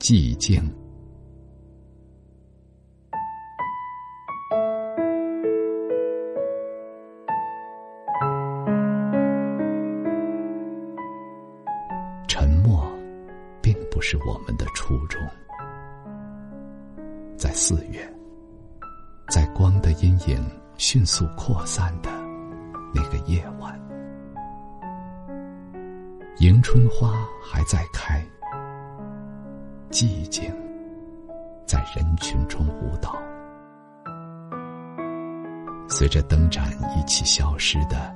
[0.00, 0.58] 寂静。
[12.26, 12.90] 沉默，
[13.60, 15.20] 并不是我们的初衷。
[17.36, 18.00] 在四月，
[19.28, 20.42] 在光的阴影
[20.78, 22.10] 迅速扩散的
[22.94, 23.78] 那个夜晚，
[26.38, 27.12] 迎春花
[27.42, 28.26] 还在开，
[29.90, 30.44] 寂静
[31.66, 33.20] 在人群中舞蹈。
[35.88, 38.14] 随着灯盏一起消失的，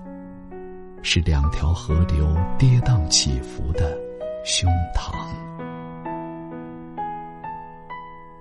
[1.03, 3.99] 是两条河流跌宕起伏的
[4.45, 5.13] 胸膛。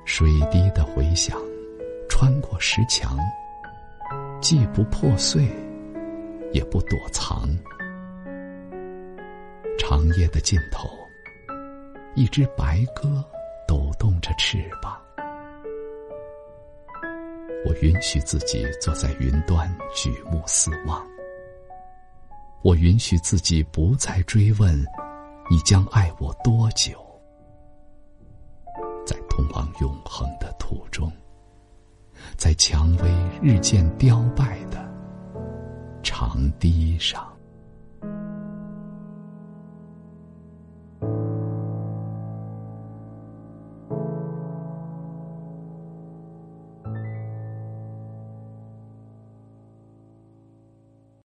[0.05, 1.35] 水滴的回响，
[2.07, 3.17] 穿过石墙，
[4.39, 5.47] 既不破碎，
[6.52, 7.49] 也不躲藏。
[9.79, 10.88] 长夜的尽头，
[12.16, 13.23] 一只白鸽
[13.67, 14.99] 抖动着翅膀。
[17.66, 21.03] 我允许自己坐在云端，举目四望。
[22.61, 24.78] 我允许自己不再追问，
[25.50, 27.03] 你将爱我多久。
[29.05, 31.11] 在通往永恒的途中，
[32.38, 33.09] 在蔷薇
[33.42, 34.88] 日渐凋败的
[36.03, 37.33] 长堤上。